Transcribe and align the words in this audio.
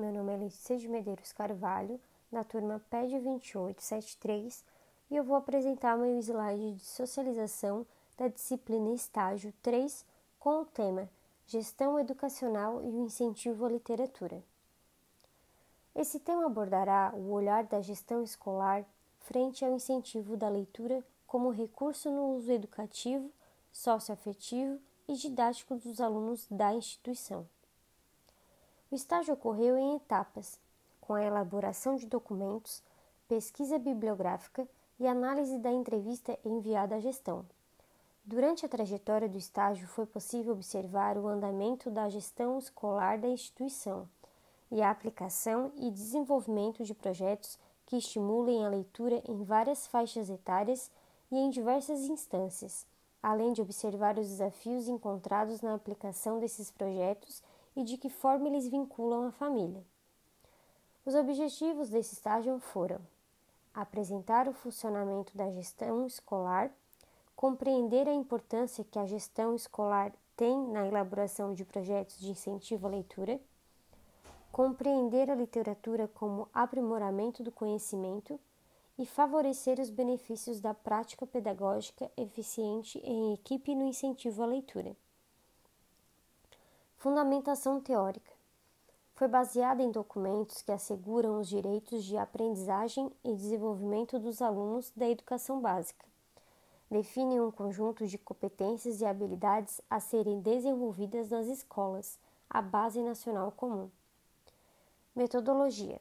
meu 0.00 0.12
nome 0.12 0.32
é 0.32 0.36
Letícia 0.36 0.78
de 0.78 0.86
Medeiros 0.86 1.32
Carvalho, 1.32 2.00
da 2.30 2.44
turma 2.44 2.80
PED 2.88 3.18
2873, 3.18 4.64
e 5.10 5.16
eu 5.16 5.24
vou 5.24 5.34
apresentar 5.34 5.98
meu 5.98 6.16
slide 6.20 6.74
de 6.74 6.84
socialização 6.84 7.84
da 8.16 8.28
disciplina 8.28 8.94
Estágio 8.94 9.52
3 9.60 10.06
com 10.38 10.62
o 10.62 10.64
tema 10.64 11.10
Gestão 11.48 11.98
Educacional 11.98 12.80
e 12.84 12.86
o 12.86 13.06
Incentivo 13.06 13.64
à 13.64 13.70
Literatura. 13.70 14.40
Esse 15.96 16.20
tema 16.20 16.46
abordará 16.46 17.12
o 17.12 17.32
olhar 17.32 17.64
da 17.64 17.80
gestão 17.80 18.22
escolar 18.22 18.84
frente 19.18 19.64
ao 19.64 19.74
incentivo 19.74 20.36
da 20.36 20.48
leitura 20.48 21.04
como 21.26 21.50
recurso 21.50 22.08
no 22.08 22.36
uso 22.36 22.52
educativo, 22.52 23.32
socioafetivo 23.72 24.78
e 25.08 25.14
didático 25.14 25.74
dos 25.74 26.00
alunos 26.00 26.46
da 26.48 26.72
instituição. 26.72 27.44
O 28.90 28.94
estágio 28.94 29.34
ocorreu 29.34 29.76
em 29.76 29.96
etapas, 29.96 30.58
com 31.00 31.12
a 31.12 31.22
elaboração 31.22 31.96
de 31.96 32.06
documentos, 32.06 32.82
pesquisa 33.28 33.78
bibliográfica 33.78 34.66
e 34.98 35.06
análise 35.06 35.58
da 35.58 35.70
entrevista 35.70 36.38
enviada 36.42 36.96
à 36.96 37.00
gestão. 37.00 37.44
Durante 38.24 38.64
a 38.64 38.68
trajetória 38.68 39.28
do 39.28 39.36
estágio 39.36 39.86
foi 39.86 40.06
possível 40.06 40.54
observar 40.54 41.18
o 41.18 41.28
andamento 41.28 41.90
da 41.90 42.08
gestão 42.08 42.58
escolar 42.58 43.18
da 43.18 43.28
instituição 43.28 44.08
e 44.70 44.80
a 44.80 44.90
aplicação 44.90 45.70
e 45.76 45.90
desenvolvimento 45.90 46.82
de 46.82 46.94
projetos 46.94 47.58
que 47.84 47.96
estimulem 47.96 48.64
a 48.64 48.70
leitura 48.70 49.22
em 49.28 49.44
várias 49.44 49.86
faixas 49.86 50.30
etárias 50.30 50.90
e 51.30 51.36
em 51.36 51.50
diversas 51.50 52.00
instâncias, 52.00 52.86
além 53.22 53.52
de 53.52 53.60
observar 53.60 54.18
os 54.18 54.28
desafios 54.28 54.88
encontrados 54.88 55.60
na 55.60 55.74
aplicação 55.74 56.38
desses 56.38 56.70
projetos 56.70 57.42
e 57.78 57.84
de 57.84 57.96
que 57.96 58.10
forma 58.10 58.48
eles 58.48 58.66
vinculam 58.66 59.28
a 59.28 59.30
família. 59.30 59.84
Os 61.06 61.14
objetivos 61.14 61.88
desse 61.88 62.14
estágio 62.14 62.58
foram 62.58 63.00
apresentar 63.72 64.48
o 64.48 64.52
funcionamento 64.52 65.36
da 65.36 65.48
gestão 65.52 66.04
escolar, 66.04 66.72
compreender 67.36 68.08
a 68.08 68.12
importância 68.12 68.82
que 68.82 68.98
a 68.98 69.06
gestão 69.06 69.54
escolar 69.54 70.12
tem 70.36 70.58
na 70.66 70.88
elaboração 70.88 71.54
de 71.54 71.64
projetos 71.64 72.18
de 72.18 72.32
incentivo 72.32 72.88
à 72.88 72.90
leitura, 72.90 73.40
compreender 74.50 75.30
a 75.30 75.36
literatura 75.36 76.08
como 76.08 76.48
aprimoramento 76.52 77.44
do 77.44 77.52
conhecimento 77.52 78.40
e 78.98 79.06
favorecer 79.06 79.78
os 79.78 79.88
benefícios 79.88 80.60
da 80.60 80.74
prática 80.74 81.24
pedagógica 81.24 82.10
eficiente 82.16 82.98
em 83.04 83.34
equipe 83.34 83.72
no 83.76 83.86
incentivo 83.86 84.42
à 84.42 84.46
leitura. 84.46 84.96
Fundamentação 86.98 87.78
teórica. 87.80 88.32
Foi 89.14 89.28
baseada 89.28 89.80
em 89.80 89.88
documentos 89.92 90.62
que 90.62 90.72
asseguram 90.72 91.38
os 91.38 91.48
direitos 91.48 92.02
de 92.02 92.16
aprendizagem 92.16 93.08
e 93.22 93.36
desenvolvimento 93.36 94.18
dos 94.18 94.42
alunos 94.42 94.90
da 94.96 95.08
educação 95.08 95.60
básica. 95.60 96.04
Definem 96.90 97.40
um 97.40 97.52
conjunto 97.52 98.04
de 98.04 98.18
competências 98.18 99.00
e 99.00 99.06
habilidades 99.06 99.80
a 99.88 100.00
serem 100.00 100.40
desenvolvidas 100.40 101.28
nas 101.30 101.46
escolas, 101.46 102.18
a 102.50 102.60
Base 102.60 103.00
Nacional 103.00 103.52
Comum. 103.52 103.88
Metodologia. 105.14 106.00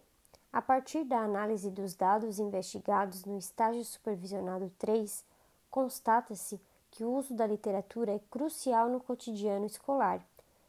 A 0.52 0.64
partir 0.64 1.04
da 1.04 1.20
análise 1.20 1.70
dos 1.70 1.94
dados 1.94 2.40
investigados 2.40 3.24
no 3.24 3.38
estágio 3.38 3.86
supervisionado 3.86 4.72
3, 4.80 5.24
constata-se 5.70 6.60
que 6.90 7.04
o 7.04 7.12
uso 7.12 7.36
da 7.36 7.46
literatura 7.46 8.14
é 8.14 8.20
crucial 8.32 8.90
no 8.90 9.00
cotidiano 9.00 9.68
escolar 9.68 10.26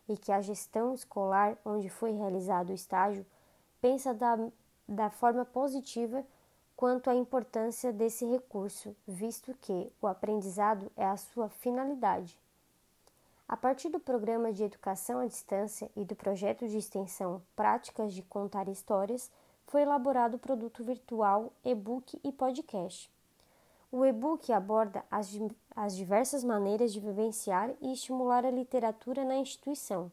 e 0.08 0.16
que 0.16 0.32
a 0.32 0.40
gestão 0.40 0.94
escolar 0.94 1.56
onde 1.64 1.88
foi 1.88 2.12
realizado 2.12 2.70
o 2.70 2.74
estágio 2.74 3.26
pensa 3.80 4.14
da, 4.14 4.38
da 4.88 5.10
forma 5.10 5.44
positiva 5.44 6.24
quanto 6.76 7.10
à 7.10 7.14
importância 7.14 7.92
desse 7.92 8.24
recurso, 8.24 8.94
visto 9.06 9.54
que 9.60 9.92
o 10.00 10.06
aprendizado 10.06 10.90
é 10.96 11.04
a 11.04 11.16
sua 11.16 11.48
finalidade. 11.48 12.38
A 13.48 13.56
partir 13.56 13.88
do 13.88 13.98
programa 13.98 14.52
de 14.52 14.62
educação 14.62 15.20
à 15.20 15.26
distância 15.26 15.90
e 15.96 16.04
do 16.04 16.14
projeto 16.14 16.68
de 16.68 16.76
extensão 16.76 17.42
Práticas 17.56 18.12
de 18.12 18.22
Contar 18.22 18.68
Histórias, 18.68 19.30
foi 19.66 19.82
elaborado 19.82 20.34
o 20.34 20.38
produto 20.38 20.84
virtual, 20.84 21.52
e-book 21.64 22.18
e 22.22 22.30
podcast. 22.30 23.10
O 23.90 24.04
e-book 24.04 24.52
aborda 24.52 25.02
as, 25.10 25.36
as 25.80 25.94
diversas 25.94 26.42
maneiras 26.42 26.92
de 26.92 26.98
vivenciar 26.98 27.70
e 27.80 27.92
estimular 27.92 28.44
a 28.44 28.50
literatura 28.50 29.24
na 29.24 29.36
instituição. 29.36 30.10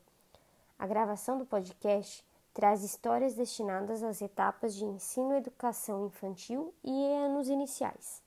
A 0.77 0.85
gravação 0.85 1.39
do 1.39 1.45
podcast 1.45 2.23
traz 2.53 2.83
histórias 2.83 3.33
destinadas 3.33 4.03
às 4.03 4.21
etapas 4.21 4.75
de 4.75 4.85
ensino 4.85 5.33
educação 5.33 6.05
infantil 6.05 6.71
e 6.83 6.91
anos 7.15 7.49
iniciais. 7.49 8.21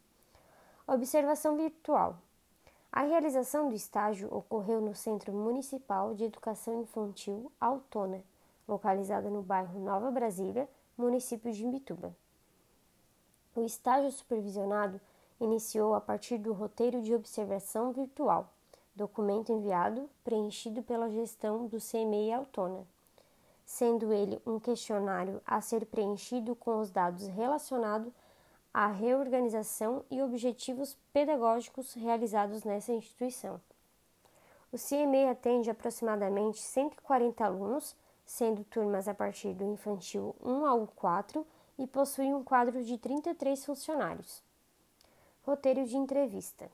Observação 0.84 1.56
virtual. 1.56 2.18
A 2.90 3.02
realização 3.02 3.68
do 3.68 3.74
estágio 3.76 4.26
ocorreu 4.34 4.80
no 4.80 4.92
Centro 4.92 5.32
Municipal 5.32 6.16
de 6.16 6.24
Educação 6.24 6.82
Infantil 6.82 7.52
Autona, 7.60 8.20
localizada 8.66 9.30
no 9.30 9.42
bairro 9.42 9.78
Nova 9.78 10.10
Brasília, 10.10 10.68
município 10.96 11.52
de 11.52 11.64
Imbituba. 11.64 12.12
O 13.54 13.60
estágio 13.62 14.10
supervisionado 14.10 15.00
iniciou 15.40 15.94
a 15.94 16.00
partir 16.00 16.38
do 16.38 16.52
roteiro 16.52 17.00
de 17.00 17.14
observação 17.14 17.92
virtual, 17.92 18.52
documento 18.94 19.52
enviado 19.52 20.08
preenchido 20.24 20.82
pela 20.82 21.08
gestão 21.08 21.66
do 21.66 21.78
CMEI 21.78 22.32
Autônoma, 22.32 22.86
sendo 23.64 24.12
ele 24.12 24.40
um 24.44 24.58
questionário 24.58 25.40
a 25.46 25.60
ser 25.60 25.86
preenchido 25.86 26.56
com 26.56 26.80
os 26.80 26.90
dados 26.90 27.26
relacionados 27.28 28.12
à 28.74 28.88
reorganização 28.88 30.04
e 30.10 30.20
objetivos 30.20 30.96
pedagógicos 31.12 31.94
realizados 31.94 32.64
nessa 32.64 32.92
instituição. 32.92 33.60
O 34.72 34.76
CMEI 34.76 35.30
atende 35.30 35.70
aproximadamente 35.70 36.60
140 36.60 37.44
alunos, 37.44 37.96
sendo 38.26 38.62
turmas 38.64 39.08
a 39.08 39.14
partir 39.14 39.54
do 39.54 39.64
infantil 39.64 40.36
1 40.42 40.66
ao 40.66 40.86
4 40.88 41.46
e 41.78 41.86
possui 41.86 42.34
um 42.34 42.44
quadro 42.44 42.84
de 42.84 42.98
33 42.98 43.64
funcionários. 43.64 44.42
Roteiro 45.48 45.86
de 45.86 45.96
entrevista. 45.96 46.70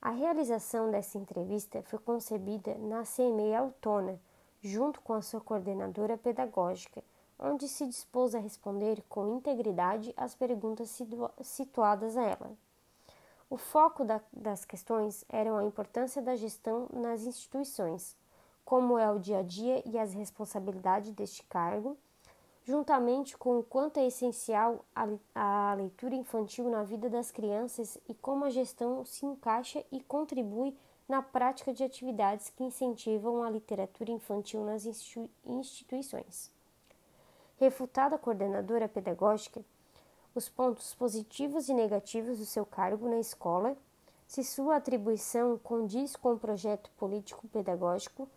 A 0.00 0.08
realização 0.08 0.90
dessa 0.90 1.18
entrevista 1.18 1.82
foi 1.82 1.98
concebida 1.98 2.74
na 2.78 3.02
CME 3.02 3.54
Autônoma, 3.54 4.18
junto 4.62 4.98
com 5.02 5.12
a 5.12 5.20
sua 5.20 5.42
coordenadora 5.42 6.16
pedagógica, 6.16 7.04
onde 7.38 7.68
se 7.68 7.86
dispôs 7.86 8.34
a 8.34 8.38
responder 8.38 9.02
com 9.10 9.36
integridade 9.36 10.14
as 10.16 10.34
perguntas 10.34 10.98
situadas 11.42 12.16
a 12.16 12.22
ela. 12.22 12.52
O 13.50 13.58
foco 13.58 14.06
da, 14.06 14.22
das 14.32 14.64
questões 14.64 15.22
eram 15.28 15.58
a 15.58 15.64
importância 15.64 16.22
da 16.22 16.34
gestão 16.34 16.88
nas 16.94 17.26
instituições, 17.26 18.16
como 18.64 18.96
é 18.96 19.12
o 19.12 19.18
dia 19.18 19.40
a 19.40 19.42
dia 19.42 19.82
e 19.84 19.98
as 19.98 20.14
responsabilidades 20.14 21.10
deste 21.10 21.42
cargo 21.42 21.98
juntamente 22.64 23.36
com 23.36 23.58
o 23.58 23.62
quanto 23.64 23.98
é 23.98 24.06
essencial 24.06 24.84
a, 25.34 25.74
leitura 25.74 26.14
infantil 26.14 26.70
na 26.70 26.84
vida 26.84 27.10
das 27.10 27.30
crianças 27.30 27.98
e 28.08 28.14
como 28.14 28.44
a 28.44 28.50
gestão 28.50 29.04
se 29.04 29.26
encaixa 29.26 29.84
e 29.90 30.00
contribui 30.00 30.76
na 31.08 31.20
prática 31.20 31.72
de 31.72 31.82
atividades 31.82 32.50
que 32.50 32.62
incentivam 32.62 33.42
a 33.42 33.50
literatura 33.50 34.12
infantil 34.12 34.64
nas 34.64 34.86
instituições. 35.44 36.50
Refutada 37.56 38.14
a 38.14 38.18
coordenadora 38.18 38.88
pedagógica, 38.88 39.60
os 40.34 40.48
pontos 40.48 40.94
positivos 40.94 41.68
e 41.68 41.74
negativos 41.74 42.38
do 42.38 42.46
seu 42.46 42.64
cargo 42.64 43.08
na 43.08 43.18
escola, 43.18 43.76
se 44.26 44.42
sua 44.42 44.76
atribuição 44.76 45.58
condiz 45.58 46.16
com 46.16 46.32
o 46.32 46.38
projeto 46.38 46.90
político-pedagógico, 46.96 48.28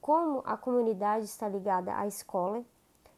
como 0.00 0.42
a 0.44 0.56
comunidade 0.56 1.26
está 1.26 1.46
ligada 1.48 1.96
à 1.96 2.06
escola 2.06 2.64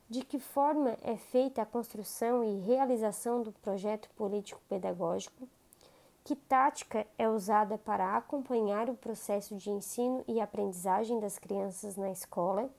de 0.09 0.23
que 0.25 0.39
forma 0.39 0.97
é 1.03 1.17
feita 1.17 1.63
a 1.63 1.67
construção 1.67 2.45
e 2.45 2.61
realização 2.61 3.43
do 3.43 3.53
projeto 3.53 4.09
político-pedagógico, 4.17 5.49
que 6.25 6.37
tática 6.37 7.07
é 7.19 7.29
usada 7.29 7.77
para 7.79 8.17
acompanhar 8.17 8.89
o 8.89 8.95
processo 8.95 9.57
de 9.57 9.71
ensino 9.71 10.23
e 10.29 10.41
aprendizagem 10.41 11.19
das 11.19 11.39
crianças 11.39 11.97
na 11.97 12.11
escola, 12.11 12.71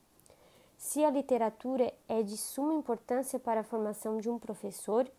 se 0.77 1.03
a 1.03 1.09
literatura 1.09 1.93
é 2.07 2.21
de 2.21 2.37
suma 2.37 2.73
importância 2.73 3.39
para 3.39 3.61
a 3.61 3.63
formação 3.63 4.17
de 4.17 4.29
um 4.29 4.37
professor, 4.37 5.09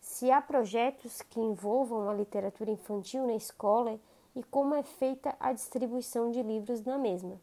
se 0.00 0.30
há 0.30 0.40
projetos 0.40 1.20
que 1.22 1.40
envolvam 1.40 2.08
a 2.08 2.14
literatura 2.14 2.70
infantil 2.70 3.26
na 3.26 3.34
escola 3.34 3.98
e 4.34 4.42
como 4.44 4.74
é 4.74 4.82
feita 4.82 5.34
a 5.40 5.52
distribuição 5.52 6.30
de 6.30 6.42
livros 6.42 6.82
na 6.82 6.96
mesma. 6.96 7.40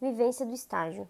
Vivência 0.00 0.46
do 0.46 0.54
estágio. 0.54 1.08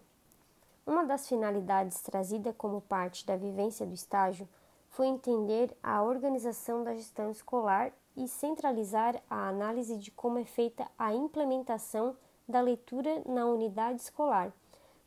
Uma 0.87 1.03
das 1.03 1.27
finalidades 1.27 1.99
trazida 1.99 2.53
como 2.53 2.79
parte 2.79 3.25
da 3.25 3.35
vivência 3.35 3.85
do 3.85 3.93
estágio 3.93 4.47
foi 4.87 5.07
entender 5.07 5.75
a 5.83 6.01
organização 6.01 6.81
da 6.81 6.95
gestão 6.95 7.29
escolar 7.29 7.91
e 8.15 8.25
centralizar 8.25 9.21
a 9.29 9.49
análise 9.49 9.97
de 9.97 10.11
como 10.11 10.39
é 10.39 10.45
feita 10.45 10.89
a 10.97 11.13
implementação 11.13 12.15
da 12.47 12.61
leitura 12.61 13.21
na 13.27 13.45
unidade 13.45 13.99
escolar, 13.99 14.53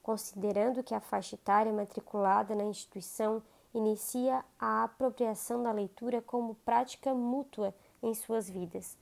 considerando 0.03 0.83
que 0.83 0.95
a 0.95 1.01
faixa 1.01 1.35
etária 1.35 1.73
matriculada 1.73 2.55
na 2.55 2.65
instituição 2.65 3.43
inicia 3.73 4.45
a 4.59 4.85
apropriação 4.85 5.63
da 5.63 5.73
leitura 5.73 6.21
como 6.21 6.57
prática 6.57 7.15
mútua 7.15 7.75
em 8.03 8.13
suas 8.13 8.51
vidas, 8.51 8.99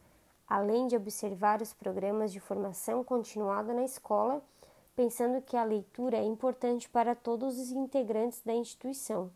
além 0.47 0.87
de 0.87 0.95
observar 0.95 1.61
os 1.61 1.73
programas 1.73 2.31
de 2.31 2.39
formação 2.39 3.03
continuada 3.03 3.75
na 3.75 3.83
escola, 3.83 4.41
pensando 4.99 5.41
que 5.41 5.57
a 5.57 5.63
leitura 5.63 6.17
é 6.17 6.25
importante 6.25 6.89
para 6.89 7.15
todos 7.15 7.57
os 7.57 7.71
integrantes 7.71 8.43
da 8.43 8.53
instituição. 8.53 9.31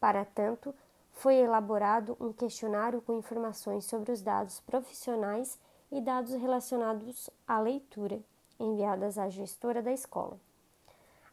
Para 0.00 0.24
tanto, 0.24 0.74
foi 1.12 1.36
elaborado 1.36 2.16
um 2.18 2.32
questionário 2.32 3.00
com 3.00 3.16
informações 3.16 3.84
sobre 3.84 4.10
os 4.10 4.20
dados 4.20 4.58
profissionais 4.58 5.56
e 5.92 6.00
dados 6.00 6.32
relacionados 6.32 7.30
à 7.46 7.60
leitura, 7.60 8.18
enviadas 8.58 9.18
à 9.18 9.28
gestora 9.28 9.80
da 9.80 9.92
escola. 9.92 10.36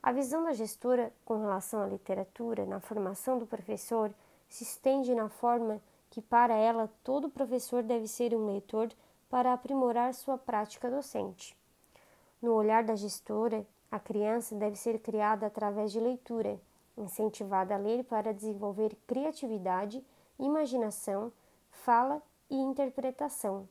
A 0.03 0.11
visão 0.11 0.43
da 0.43 0.53
gestora 0.53 1.11
com 1.25 1.39
relação 1.39 1.81
à 1.81 1.87
literatura 1.87 2.67
na 2.67 2.79
formação 2.79 3.39
do 3.39 3.47
professor 3.47 4.13
se 4.47 4.63
estende 4.63 5.15
na 5.15 5.27
forma 5.27 5.81
que, 6.11 6.21
para 6.21 6.53
ela, 6.53 6.87
todo 7.03 7.31
professor 7.31 7.81
deve 7.81 8.07
ser 8.07 8.35
um 8.35 8.45
leitor 8.45 8.91
para 9.27 9.53
aprimorar 9.53 10.13
sua 10.13 10.37
prática 10.37 10.87
docente. 10.87 11.58
No 12.41 12.53
olhar 12.53 12.83
da 12.83 12.95
gestora, 12.95 13.67
a 13.91 13.99
criança 13.99 14.55
deve 14.55 14.77
ser 14.77 14.99
criada 14.99 15.47
através 15.47 15.91
de 15.91 15.99
leitura, 15.99 16.59
incentivada 16.97 17.75
a 17.75 17.77
ler 17.77 18.03
para 18.05 18.33
desenvolver 18.33 18.95
criatividade, 19.05 20.01
imaginação, 20.39 21.33
fala 21.69 22.21
e 22.49 22.55
interpretação. 22.55 23.67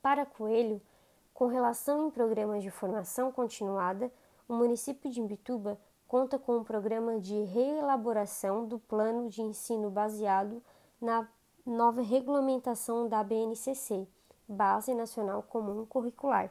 Para 0.00 0.24
Coelho, 0.24 0.80
com 1.34 1.46
relação 1.46 2.06
em 2.06 2.10
programas 2.10 2.62
de 2.62 2.70
formação 2.70 3.32
continuada, 3.32 4.12
o 4.48 4.54
município 4.54 5.10
de 5.10 5.20
Imbituba 5.20 5.78
conta 6.06 6.38
com 6.38 6.58
um 6.58 6.64
programa 6.64 7.18
de 7.20 7.42
reelaboração 7.42 8.66
do 8.66 8.78
plano 8.78 9.28
de 9.28 9.42
ensino 9.42 9.90
baseado 9.90 10.62
na 11.00 11.28
nova 11.66 12.00
regulamentação 12.00 13.08
da 13.08 13.22
BNCC, 13.22 14.06
Base 14.48 14.94
Nacional 14.94 15.42
Comum 15.42 15.84
Curricular. 15.84 16.50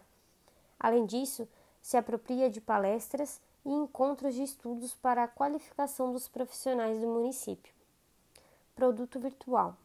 Além 0.79 1.05
disso, 1.05 1.47
se 1.81 1.97
apropria 1.97 2.49
de 2.49 2.61
palestras 2.61 3.41
e 3.65 3.69
encontros 3.71 4.35
de 4.35 4.43
estudos 4.43 4.93
para 4.95 5.23
a 5.23 5.27
qualificação 5.27 6.11
dos 6.11 6.27
profissionais 6.27 6.99
do 6.99 7.07
município. 7.07 7.73
Produto 8.75 9.19
virtual. 9.19 9.75